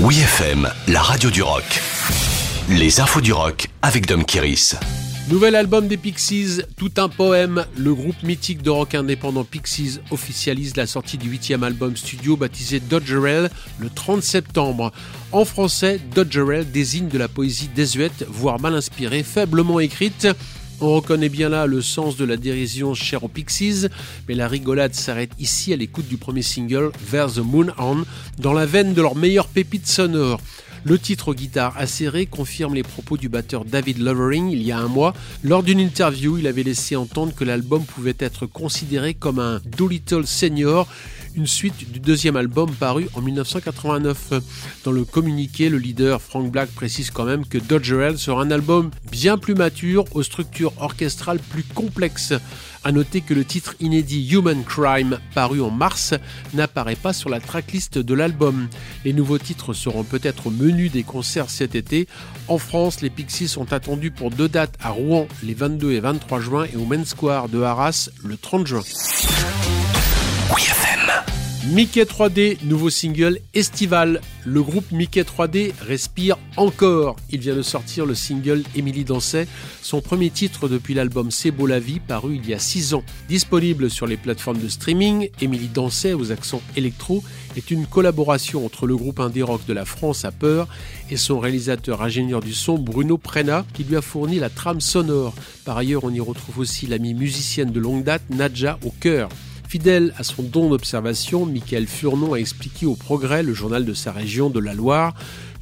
[0.00, 0.16] Oui
[0.86, 1.64] la radio du rock.
[2.70, 4.76] Les infos du rock avec Dom Kiris.
[5.28, 7.66] Nouvel album des Pixies, tout un poème.
[7.76, 12.78] Le groupe mythique de rock indépendant Pixies officialise la sortie du huitième album studio baptisé
[12.78, 13.50] Dodgerel
[13.80, 14.92] le 30 septembre.
[15.32, 20.28] En français, Dodgerel désigne de la poésie désuète, voire mal inspirée, faiblement écrite.
[20.80, 23.86] On reconnaît bien là le sens de la dérision chère aux Pixies,
[24.28, 28.04] mais la rigolade s'arrête ici à l'écoute du premier single, Vers the Moon On,
[28.38, 30.40] dans la veine de leur meilleure pépite sonore.
[30.84, 34.78] Le titre aux guitares acérées confirme les propos du batteur David Lovering il y a
[34.78, 35.14] un mois.
[35.42, 40.26] Lors d'une interview, il avait laissé entendre que l'album pouvait être considéré comme un Doolittle
[40.26, 40.86] Senior,
[41.38, 44.32] une suite du deuxième album paru en 1989.
[44.82, 48.90] Dans le communiqué, le leader Frank Black précise quand même que Dodgerel sera un album
[49.12, 52.34] bien plus mature, aux structures orchestrales plus complexes.
[52.82, 56.12] A noter que le titre inédit Human Crime, paru en mars,
[56.54, 58.68] n'apparaît pas sur la tracklist de l'album.
[59.04, 62.08] Les nouveaux titres seront peut-être au menu des concerts cet été.
[62.48, 66.40] En France, les Pixies sont attendus pour deux dates à Rouen les 22 et 23
[66.40, 68.82] juin et au Main Square de Arras le 30 juin.
[71.70, 74.22] Mickey 3D, nouveau single estival.
[74.46, 77.16] Le groupe Mickey 3D respire encore.
[77.30, 79.46] Il vient de sortir le single Émilie Danset,
[79.82, 83.02] son premier titre depuis l'album C'est beau la vie, paru il y a 6 ans.
[83.28, 87.22] Disponible sur les plateformes de streaming, Émilie Danset aux accents électro
[87.54, 90.68] est une collaboration entre le groupe indé rock de la France à peur
[91.10, 95.34] et son réalisateur ingénieur du son Bruno Prena qui lui a fourni la trame sonore.
[95.66, 99.28] Par ailleurs, on y retrouve aussi l'amie musicienne de longue date Nadja au cœur.
[99.68, 104.12] Fidèle à son don d'observation, Michael Furnon a expliqué au Progrès, le journal de sa
[104.12, 105.12] région de la Loire,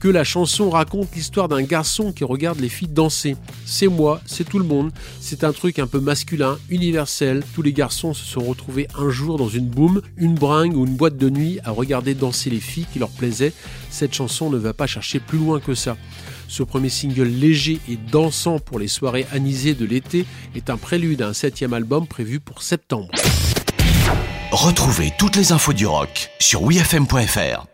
[0.00, 3.36] que la chanson raconte l'histoire d'un garçon qui regarde les filles danser.
[3.64, 7.44] C'est moi, c'est tout le monde, c'est un truc un peu masculin, universel.
[7.54, 10.96] Tous les garçons se sont retrouvés un jour dans une boum, une bringue ou une
[10.96, 13.52] boîte de nuit à regarder danser les filles qui leur plaisaient.
[13.88, 15.96] Cette chanson ne va pas chercher plus loin que ça.
[16.48, 21.22] Ce premier single léger et dansant pour les soirées anisées de l'été est un prélude
[21.22, 23.12] à un septième album prévu pour septembre.
[24.52, 27.71] Retrouvez toutes les infos du rock sur wfm.fr.